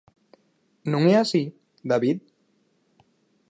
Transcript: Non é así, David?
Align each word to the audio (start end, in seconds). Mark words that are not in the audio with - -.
Non 0.91 1.03
é 1.13 1.15
así, 1.19 1.43
David? 1.91 2.17